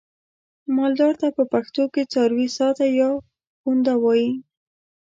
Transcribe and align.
مالدار 0.77 1.13
ته 1.21 1.27
په 1.37 1.43
پښتو 1.53 1.83
کې 1.93 2.03
څارويساتی 2.11 2.89
یا 2.99 3.09
پوونده 3.61 3.93
وایي. 4.03 4.29